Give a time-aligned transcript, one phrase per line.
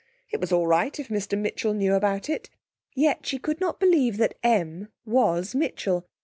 [0.31, 2.49] It was all right if Mr Mitchell knew about it.
[2.95, 6.07] Yet she could not believe that 'M' was Mitchell.